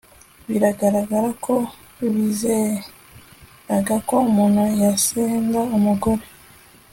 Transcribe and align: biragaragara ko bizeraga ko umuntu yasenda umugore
biragaragara 0.49 1.29
ko 1.45 1.53
bizeraga 2.15 3.95
ko 4.07 4.15
umuntu 4.29 4.61
yasenda 4.81 5.59
umugore 5.77 6.23